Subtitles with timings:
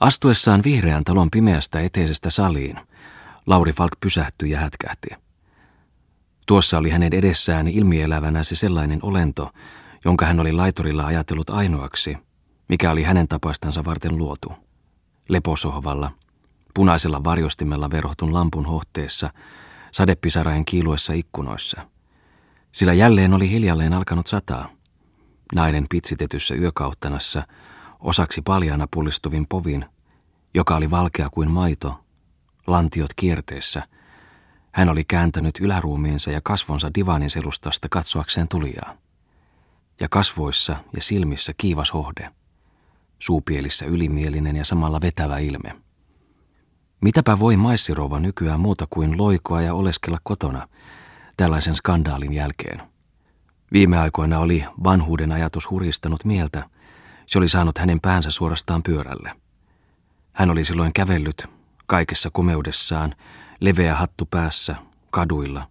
[0.00, 2.78] Astuessaan vihreän talon pimeästä eteisestä saliin,
[3.46, 5.08] Lauri Falk pysähtyi ja hätkähti.
[6.46, 9.50] Tuossa oli hänen edessään ilmielävänä se sellainen olento,
[10.04, 12.16] jonka hän oli laiturilla ajatellut ainoaksi,
[12.68, 14.52] mikä oli hänen tapaistansa varten luotu.
[15.28, 16.10] Leposohvalla,
[16.74, 19.30] punaisella varjostimella verhohtun lampun hohteessa,
[19.92, 21.88] sadepisarain kiiluessa ikkunoissa.
[22.72, 24.68] Sillä jälleen oli hiljalleen alkanut sataa.
[25.54, 27.42] Nainen pitsitetyssä yökauttanassa,
[28.00, 29.84] osaksi paljana pullistuvin povin,
[30.54, 32.04] joka oli valkea kuin maito,
[32.66, 33.82] lantiot kierteessä.
[34.72, 38.94] Hän oli kääntänyt yläruumiinsa ja kasvonsa divanin selustasta katsoakseen tulijaa.
[40.00, 42.30] Ja kasvoissa ja silmissä kiivas hohde.
[43.18, 45.76] Suupielissä ylimielinen ja samalla vetävä ilme.
[47.00, 50.68] Mitäpä voi maissirouva nykyään muuta kuin loikoa ja oleskella kotona
[51.36, 52.82] tällaisen skandaalin jälkeen?
[53.72, 56.70] Viime aikoina oli vanhuuden ajatus huristanut mieltä.
[57.28, 59.32] Se oli saanut hänen päänsä suorastaan pyörälle.
[60.32, 61.46] Hän oli silloin kävellyt
[61.86, 63.14] kaikessa komeudessaan,
[63.60, 64.76] leveä hattu päässä,
[65.10, 65.70] kaduilla,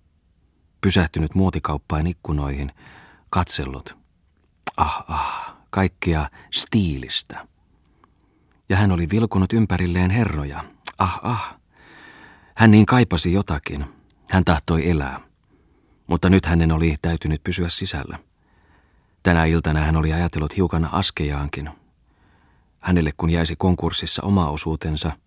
[0.82, 2.72] pysähtynyt muotikauppaan ikkunoihin,
[3.30, 3.98] katsellut.
[4.78, 7.48] Ah, ah, kaikkea stiilistä.
[8.70, 10.64] Ja hän oli vilkunut ympärilleen herroja.
[10.98, 11.56] Ah, ah.
[12.56, 13.86] Hän niin kaipasi jotakin.
[14.30, 15.20] Hän tahtoi elää.
[16.08, 18.20] Mutta nyt hänen oli täytynyt pysyä sisällä.
[19.24, 21.70] Tänä iltana hän oli ajatellut hiukan askejaankin.
[22.80, 25.12] Hänelle kun jäisi konkurssissa oma osuutensa–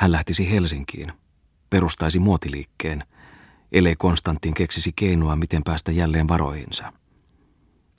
[0.00, 1.12] hän lähtisi Helsinkiin,
[1.70, 3.04] perustaisi muotiliikkeen,
[3.72, 6.92] ellei Konstantin keksisi keinoa, miten päästä jälleen varoihinsa.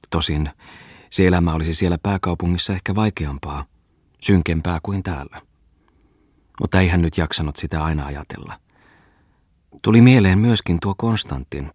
[0.09, 0.49] Tosin
[1.09, 3.65] se elämä olisi siellä pääkaupungissa ehkä vaikeampaa,
[4.21, 5.41] synkempää kuin täällä.
[6.61, 8.59] Mutta ei hän nyt jaksanut sitä aina ajatella.
[9.81, 11.71] Tuli mieleen myöskin tuo Konstantin,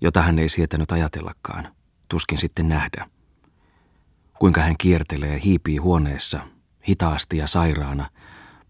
[0.00, 1.74] jota hän ei sietänyt ajatellakaan,
[2.12, 3.08] tuskin sitten nähdä.
[4.38, 6.40] Kuinka hän kiertelee, hiipii huoneessa,
[6.88, 8.08] hitaasti ja sairaana–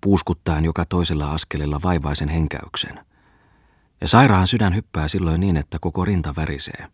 [0.03, 3.01] puuskuttaen joka toisella askelella vaivaisen henkäyksen.
[4.01, 6.87] Ja sairaan sydän hyppää silloin niin, että koko rinta värisee.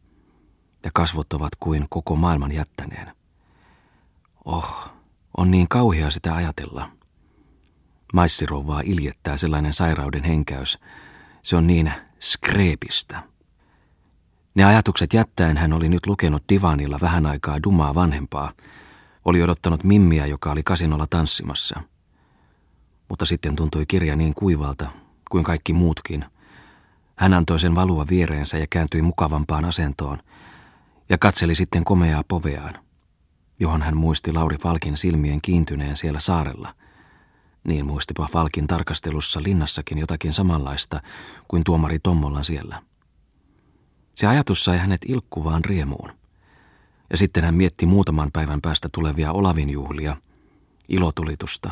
[0.84, 3.16] Ja kasvot ovat kuin koko maailman jättäneen.
[4.44, 4.90] Oh,
[5.36, 6.90] on niin kauhea sitä ajatella.
[8.12, 10.78] Maissirouvaa iljettää sellainen sairauden henkäys.
[11.42, 13.22] Se on niin skreepistä.
[14.58, 18.52] Ne ajatukset jättäen hän oli nyt lukenut divanilla vähän aikaa dumaa vanhempaa.
[19.24, 21.80] Oli odottanut Mimmiä, joka oli kasinolla tanssimassa–
[23.08, 24.90] mutta sitten tuntui kirja niin kuivalta
[25.30, 26.24] kuin kaikki muutkin.
[27.16, 30.18] Hän antoi sen valua viereensä ja kääntyi mukavampaan asentoon
[31.08, 32.78] ja katseli sitten komeaa poveaan,
[33.60, 36.74] johon hän muisti Lauri Falkin silmien kiintyneen siellä saarella.
[37.64, 41.00] Niin muistipa Falkin tarkastelussa linnassakin jotakin samanlaista
[41.48, 42.82] kuin tuomari Tommolan siellä.
[44.18, 46.10] Se ajatus sai hänet ilkkuvaan riemuun.
[47.10, 50.16] Ja sitten hän mietti muutaman päivän päästä tulevia Olavinjuhlia,
[50.88, 51.70] ilotulitusta,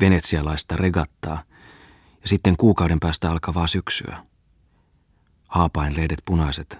[0.00, 1.42] venetsialaista regattaa
[2.22, 4.16] ja sitten kuukauden päästä alkavaa syksyä.
[5.48, 6.78] Haapain lehdet punaiset,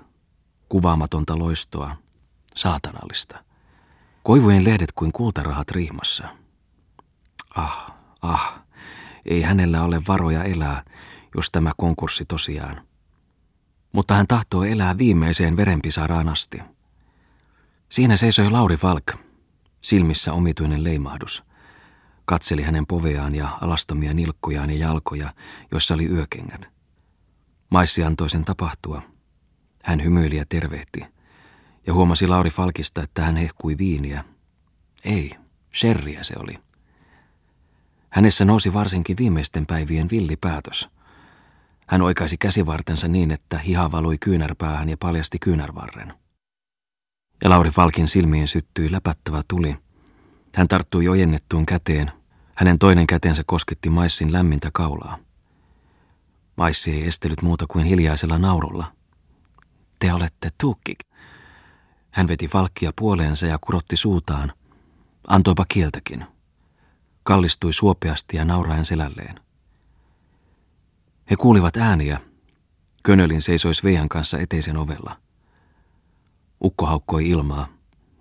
[0.68, 1.96] kuvaamatonta loistoa,
[2.54, 3.44] saatanallista.
[4.22, 6.28] Koivujen lehdet kuin kultarahat rihmassa.
[7.56, 8.62] Ah, ah,
[9.24, 10.84] ei hänellä ole varoja elää,
[11.34, 12.91] jos tämä konkurssi tosiaan.
[13.92, 16.62] Mutta hän tahtoo elää viimeiseen verenpisaraan asti.
[17.88, 19.12] Siinä seisoi Lauri Falk,
[19.80, 21.42] silmissä omituinen leimahdus–
[22.24, 25.32] katseli hänen poveaan ja alastomia nilkkujaan ja jalkoja,
[25.70, 26.68] joissa oli yökengät.
[27.70, 29.02] Maissi antoi sen tapahtua.
[29.82, 31.04] Hän hymyili ja tervehti,
[31.86, 34.24] ja huomasi Lauri Falkista, että hän hehkui viiniä.
[35.04, 35.34] Ei,
[35.74, 36.58] sherriä se oli.
[38.10, 40.88] Hänessä nousi varsinkin viimeisten päivien villipäätös.
[41.86, 46.14] Hän oikaisi käsivartensa niin, että hiha valui kyynärpäähän ja paljasti kyynärvarren.
[47.44, 49.76] Ja Lauri Falkin silmiin syttyi läpättävä tuli–
[50.56, 52.12] hän tarttui ojennettuun käteen.
[52.54, 55.18] Hänen toinen kätensä kosketti Maissin lämmintä kaulaa.
[56.56, 58.92] Maissi ei estellyt muuta kuin hiljaisella naurulla.
[59.98, 60.96] Te olette tukki.
[62.10, 64.52] Hän veti valkkia puoleensa ja kurotti suutaan.
[65.28, 66.26] Antoipa kieltäkin.
[67.22, 69.40] Kallistui suopeasti ja nauraen selälleen.
[71.32, 72.20] He kuulivat ääniä.
[73.02, 75.16] Könölin seisoi Sveijan kanssa eteisen ovella.
[76.64, 77.66] Ukko haukkoi ilmaa.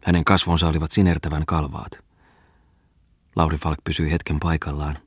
[0.04, 1.92] Hänen kasvonsa olivat sinertävän kalvaat.
[3.36, 4.98] Lauri Falk pysyi hetken paikallaan.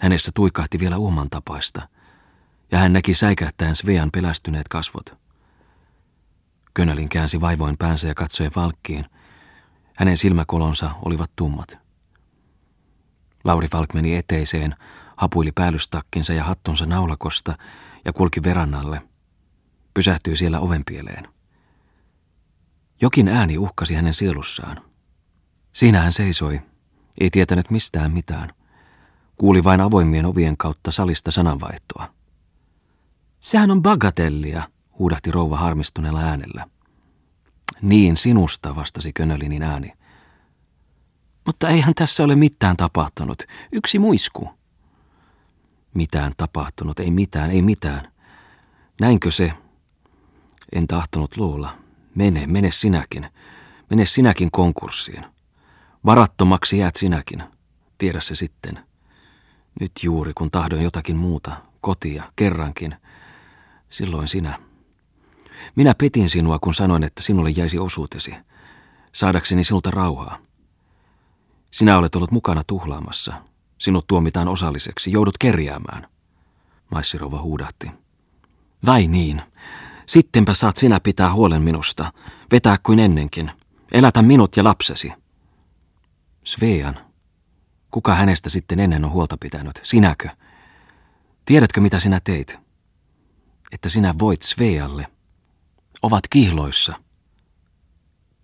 [0.00, 1.88] Hänessä tuikahti vielä uuman tapaista,
[2.72, 5.18] ja hän näki säikähtäen Svean pelästyneet kasvot.
[6.74, 9.06] Könölin käänsi vaivoin päänsä ja katsoi Falkkiin.
[9.96, 11.78] Hänen silmäkolonsa olivat tummat.
[13.44, 14.74] Lauri Falk meni eteiseen,
[15.20, 17.54] hapuili päällystakkinsa ja hattunsa naulakosta
[18.04, 19.02] ja kulki verannalle.
[19.94, 21.28] Pysähtyi siellä ovenpieleen.
[23.00, 24.82] Jokin ääni uhkasi hänen sielussaan.
[25.72, 26.60] Siinä hän seisoi,
[27.20, 28.52] ei tietänyt mistään mitään.
[29.36, 32.14] Kuuli vain avoimien ovien kautta salista sananvaihtoa.
[33.40, 34.62] Sehän on bagatellia,
[34.98, 36.66] huudahti rouva harmistuneella äänellä.
[37.82, 39.92] Niin, sinusta, vastasi Könölinin ääni.
[41.46, 43.42] Mutta eihän tässä ole mitään tapahtunut.
[43.72, 44.59] Yksi muisku.
[45.94, 48.12] Mitään tapahtunut, ei mitään, ei mitään.
[49.00, 49.52] Näinkö se?
[50.72, 51.76] En tahtonut luulla.
[52.14, 53.26] Mene, mene sinäkin.
[53.90, 55.24] Mene sinäkin konkurssiin.
[56.04, 57.42] Varattomaksi jäät sinäkin.
[57.98, 58.84] Tiedä se sitten.
[59.80, 62.96] Nyt juuri kun tahdon jotakin muuta, kotia, kerrankin,
[63.90, 64.58] silloin sinä.
[65.76, 68.34] Minä petin sinua, kun sanoin, että sinulle jäisi osuutesi,
[69.12, 70.38] saadakseni sinulta rauhaa.
[71.70, 73.49] Sinä olet ollut mukana tuhlaamassa.
[73.80, 76.06] Sinut tuomitaan osalliseksi, joudut kerjäämään.
[76.90, 77.90] Maissirova huudahti.
[78.86, 79.42] Vai niin.
[80.06, 82.12] Sittenpä saat sinä pitää huolen minusta,
[82.52, 83.52] vetää kuin ennenkin.
[83.92, 85.12] Elätä minut ja lapsesi.
[86.44, 86.98] Svean.
[87.90, 89.80] Kuka hänestä sitten ennen on huolta pitänyt?
[89.82, 90.28] Sinäkö?
[91.44, 92.58] Tiedätkö, mitä sinä teit?
[93.72, 95.06] Että sinä voit Svealle.
[96.02, 96.94] Ovat kihloissa.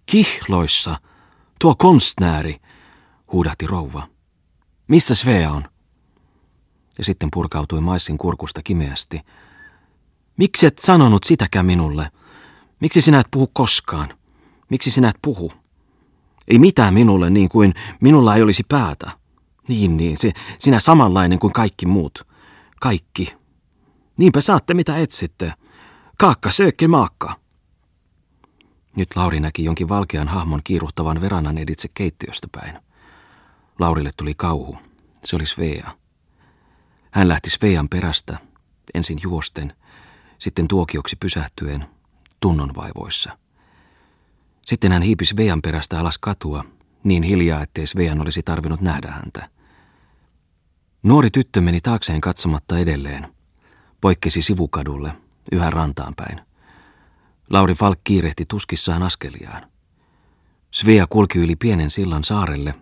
[0.07, 1.01] Kihloissa?
[1.61, 2.57] Tuo konstnääri,
[3.33, 4.16] huudahti rouva.
[4.89, 5.65] Missä Svea on?
[6.99, 9.21] Ja sitten purkautui maissin kurkusta kimeästi.
[10.37, 12.11] Miksi et sanonut sitäkään minulle?
[12.81, 14.09] Miksi sinä et puhu koskaan?
[14.71, 15.53] Miksi sinä et puhu?
[16.49, 19.11] Ei mitään minulle niin kuin minulla ei olisi päätä.
[19.69, 22.27] Niin, niin, se, sinä samanlainen kuin kaikki muut.
[22.81, 23.35] Kaikki.
[24.17, 25.53] Niinpä saatte mitä etsitte.
[26.19, 27.35] Kaakka söökki maakka.
[28.97, 32.79] Nyt Lauri näki jonkin valkean hahmon kiiruhtavan verannan editse keittiöstä päin.
[33.79, 34.79] Laurille tuli kauhu.
[35.25, 35.91] Se oli Svea.
[37.11, 38.39] Hän lähti Svean perästä,
[38.95, 39.77] ensin juosten,
[40.39, 41.87] sitten tuokioksi pysähtyen,
[42.41, 43.39] tunnonvaivoissa.
[44.63, 46.65] Sitten hän hiipisi Svean perästä alas katua,
[47.05, 49.49] niin hiljaa, ettei Svean olisi tarvinnut nähdä häntä.
[51.03, 53.35] Nuori tyttö meni taakseen katsomatta edelleen.
[54.01, 55.13] Poikkesi sivukadulle,
[55.53, 56.41] yhä rantaan päin.
[57.51, 59.67] Lauri Falk kiirehti tuskissaan askeliaan.
[60.71, 62.75] Svea kulki yli pienen sillan saarelle,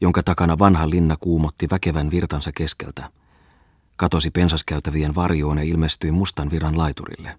[0.00, 3.10] jonka takana vanha linna kuumotti väkevän virtansa keskeltä.
[3.96, 7.38] Katosi pensaskäytävien varjoon ja ilmestyi mustan viran laiturille.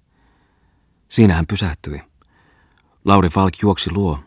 [1.09, 2.01] Siinä hän pysähtyi.
[3.05, 4.19] Lauri Falk juoksi luo,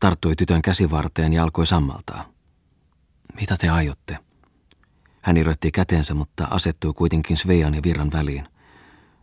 [0.00, 2.28] tarttui tytön käsivarteen ja alkoi sammaltaa.
[3.40, 4.18] Mitä te aiotte?
[5.22, 8.48] Hän irrotti kätensä, mutta asettui kuitenkin Svean ja virran väliin.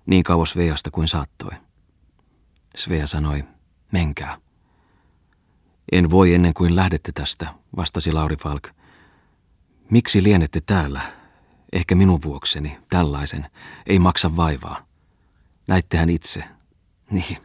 [0.06, 1.52] Niin kauas Sveasta kuin saattoi.
[2.76, 3.44] Svea sanoi,
[3.92, 4.38] menkää.
[5.92, 8.68] En voi ennen kuin lähdette tästä, vastasi Lauri Falk.
[9.90, 11.14] Miksi lienette täällä?
[11.74, 13.48] Ehkä minun vuokseni, tällaisen,
[13.88, 14.86] ei maksa vaivaa.
[15.68, 16.44] Näittehän itse.
[17.12, 17.38] Niin,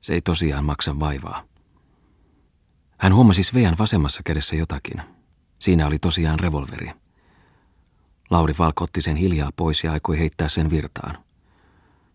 [0.00, 1.44] se ei tosiaan maksa vaivaa.
[2.98, 5.02] Hän huomasi Svean vasemmassa kädessä jotakin.
[5.58, 6.90] Siinä oli tosiaan revolveri.
[8.30, 11.24] Lauri Falk otti sen hiljaa pois ja aikoi heittää sen virtaan.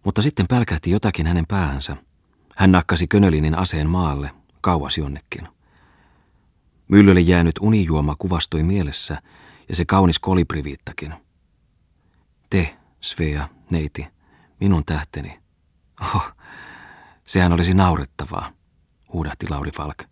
[0.05, 1.97] Mutta sitten pälkähti jotakin hänen päänsä.
[2.55, 4.31] Hän nakkasi Könölinin aseen maalle,
[4.61, 5.47] kauas jonnekin.
[6.87, 9.21] Myllylle jäänyt unijuoma kuvastui mielessä
[9.69, 11.13] ja se kaunis kolibriviittakin.
[12.49, 14.07] Te, Svea, neiti,
[14.59, 15.39] minun tähteni.
[16.01, 16.31] Oh,
[17.25, 18.51] sehän olisi naurettavaa,
[19.13, 20.03] huudahti Lauri Falk.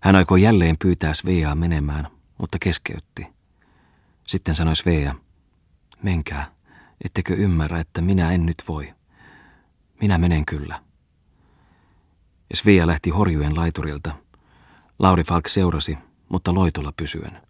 [0.00, 2.08] Hän aikoi jälleen pyytää Sveaa menemään,
[2.38, 3.26] mutta keskeytti.
[4.26, 5.14] Sitten sanoi Svea,
[6.02, 6.52] menkää,
[7.04, 8.94] ettekö ymmärrä, että minä en nyt voi.
[10.00, 10.82] Minä menen kyllä.
[12.54, 14.14] Svea lähti horjujen laiturilta.
[14.98, 17.42] Lauri Falk seurasi, mutta loitolla pysyen.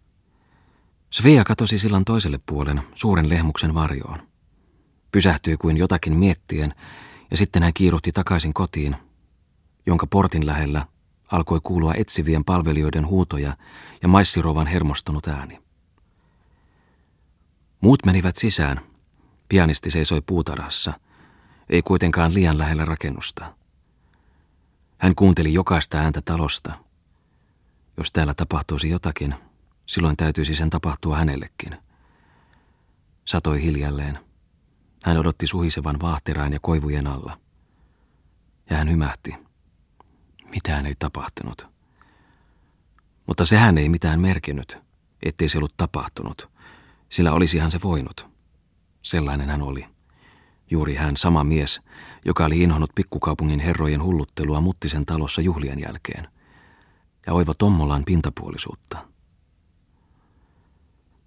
[1.11, 4.27] Svea katosi sillan toiselle puolen, suuren lehmuksen varjoon.
[5.11, 6.75] Pysähtyi kuin jotakin miettien,
[7.31, 8.95] ja sitten hän kiiruhti takaisin kotiin,
[9.85, 10.87] jonka portin lähellä
[11.31, 13.57] alkoi kuulua etsivien palvelijoiden huutoja
[14.01, 15.59] ja maissirovan hermostunut ääni.
[17.81, 18.81] Muut menivät sisään.
[19.49, 20.93] Pianisti seisoi puutarhassa,
[21.69, 23.60] ei kuitenkaan liian lähellä rakennusta.
[25.01, 26.73] Hän kuunteli jokaista ääntä talosta.
[27.97, 29.35] Jos täällä tapahtuisi jotakin,
[29.85, 31.77] silloin täytyisi sen tapahtua hänellekin.
[33.25, 34.19] Satoi hiljalleen.
[35.05, 37.39] Hän odotti suhisevan vaahteraan ja koivujen alla.
[38.69, 39.35] Ja hän hymähti.
[40.45, 41.67] Mitään ei tapahtunut.
[43.27, 44.77] Mutta sehän ei mitään merkinnyt,
[45.23, 46.49] ettei se ollut tapahtunut,
[47.09, 48.27] sillä olisihan se voinut.
[49.01, 49.87] Sellainen hän oli.
[50.71, 51.81] Juuri hän sama mies,
[52.25, 56.27] joka oli inhonnut pikkukaupungin herrojen hulluttelua Muttisen talossa juhlien jälkeen.
[57.27, 58.97] Ja oiva Tommolan pintapuolisuutta.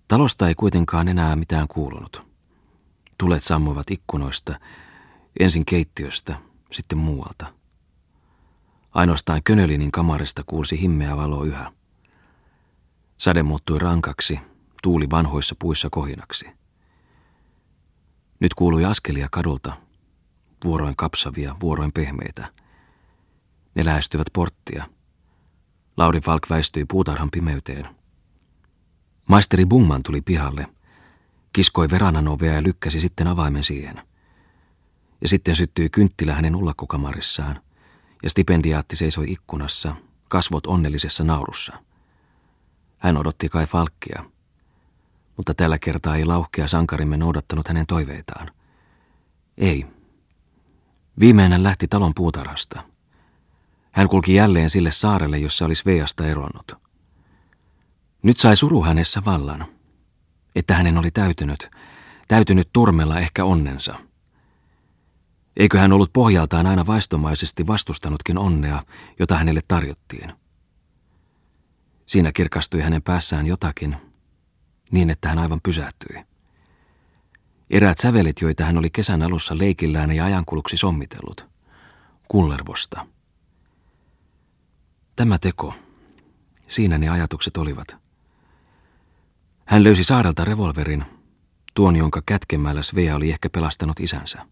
[0.08, 2.22] Talosta ei kuitenkaan enää mitään kuulunut.
[3.18, 4.60] Tulet sammuivat ikkunoista,
[5.40, 6.36] ensin keittiöstä,
[6.72, 7.46] sitten muualta.
[8.92, 11.72] Ainoastaan Könölinin kamarista kuulsi himmeä valo yhä.
[13.16, 14.40] Sade muuttui rankaksi,
[14.82, 16.63] tuuli vanhoissa puissa kohinaksi.
[18.40, 19.76] Nyt kuului askelia kadulta,
[20.64, 22.52] vuoroin kapsavia, vuoroin pehmeitä.
[23.74, 24.86] Ne lähestyvät porttia.
[25.96, 27.88] Lauri Falk väistyi puutarhan pimeyteen.
[29.28, 30.66] Maisteri Bungman tuli pihalle,
[31.52, 34.02] kiskoi veranan ovea ja lykkäsi sitten avaimen siihen.
[35.20, 37.60] Ja sitten syttyi kynttilä hänen ullakkokamarissaan,
[38.22, 39.96] ja stipendiaatti seisoi ikkunassa,
[40.28, 41.72] kasvot onnellisessa naurussa.
[42.98, 44.24] Hän odotti kai Falkkia,
[45.36, 48.50] mutta tällä kertaa ei lauhkea sankarimme noudattanut hänen toiveitaan.
[49.58, 49.86] Ei.
[51.20, 52.82] Viimeinen lähti talon puutarhasta.
[53.92, 56.72] Hän kulki jälleen sille saarelle, jossa olisi Veasta eronnut.
[58.22, 59.66] Nyt sai suru hänessä vallan,
[60.56, 61.70] että hänen oli täytynyt,
[62.28, 63.94] täytynyt turmella ehkä onnensa.
[65.56, 68.82] Eikö hän ollut pohjaltaan aina vaistomaisesti vastustanutkin onnea,
[69.18, 70.32] jota hänelle tarjottiin?
[72.06, 73.96] Siinä kirkastui hänen päässään jotakin,
[74.90, 76.24] niin että hän aivan pysähtyi.
[77.70, 81.48] Eräät sävelet, joita hän oli kesän alussa leikillään ja ajankuluksi sommitellut.
[82.28, 83.06] Kullervosta.
[85.16, 85.74] Tämä teko.
[86.68, 87.96] Siinä ne ajatukset olivat.
[89.64, 91.04] Hän löysi saarelta revolverin,
[91.74, 94.46] tuon jonka kätkemällä Svea oli ehkä pelastanut isänsä.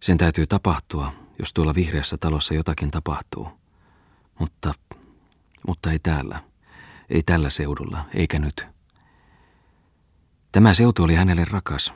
[0.00, 3.48] Sen täytyy tapahtua, jos tuolla vihreässä talossa jotakin tapahtuu.
[4.38, 4.74] Mutta,
[5.66, 6.51] mutta ei täällä.
[7.12, 8.68] Ei tällä seudulla, eikä nyt.
[10.52, 11.94] Tämä seutu oli hänelle rakas.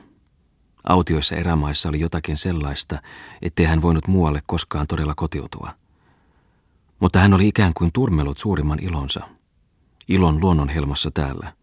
[0.83, 3.01] Autioissa erämaissa oli jotakin sellaista,
[3.41, 5.73] ettei hän voinut muualle koskaan todella kotiutua.
[6.99, 9.21] Mutta hän oli ikään kuin turmellut suurimman ilonsa.
[10.07, 11.53] Ilon luonnonhelmassa täällä.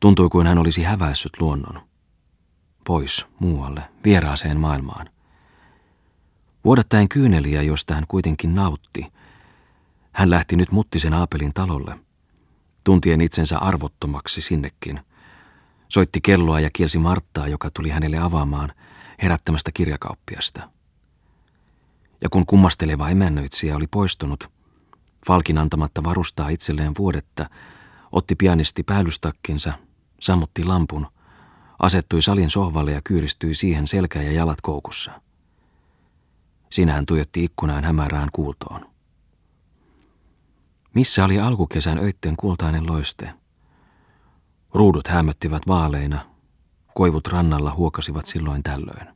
[0.00, 1.82] Tuntui kuin hän olisi häväissyt luonnon.
[2.86, 5.10] Pois, muualle, vieraaseen maailmaan.
[6.64, 9.12] Vuodattaen kyyneliä, josta hän kuitenkin nautti.
[10.12, 12.05] Hän lähti nyt muttisen Aapelin talolle,
[12.86, 15.00] tuntien itsensä arvottomaksi sinnekin.
[15.88, 18.72] Soitti kelloa ja kielsi Marttaa, joka tuli hänelle avaamaan
[19.22, 20.70] herättämästä kirjakauppiasta.
[22.20, 24.50] Ja kun kummasteleva emännöitsijä oli poistunut,
[25.26, 27.50] Falkin antamatta varustaa itselleen vuodetta,
[28.12, 29.72] otti pianisti päällystakkinsa,
[30.20, 31.06] sammutti lampun,
[31.78, 35.20] asettui salin sohvalle ja kyyristyi siihen selkä ja jalat koukussa.
[36.70, 38.95] Siinä hän tuijotti ikkunaan hämärään kuultoon.
[40.96, 43.30] Missä oli alkukesän öitten kultainen loiste?
[44.74, 46.20] Ruudut hämöttivät vaaleina,
[46.94, 49.15] koivut rannalla huokasivat silloin tällöin.